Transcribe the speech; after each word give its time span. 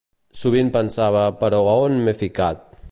Sovint 0.39 0.71
pensava 0.77 1.21
'però 1.43 1.61
on 1.77 2.01
m'he 2.07 2.19
ficat?'. 2.23 2.69